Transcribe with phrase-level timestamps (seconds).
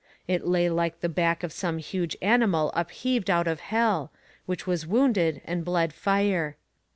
[0.27, 4.11] It lay like the back of some huge animal upheaved out of hell,
[4.47, 6.57] which was wounded and bled fire.